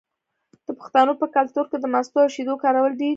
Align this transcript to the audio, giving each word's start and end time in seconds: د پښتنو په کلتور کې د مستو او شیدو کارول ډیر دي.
د 0.65 0.67
پښتنو 0.79 1.13
په 1.21 1.25
کلتور 1.35 1.65
کې 1.71 1.77
د 1.79 1.85
مستو 1.93 2.17
او 2.23 2.33
شیدو 2.35 2.53
کارول 2.63 2.91
ډیر 2.99 2.99
دي. 2.99 3.09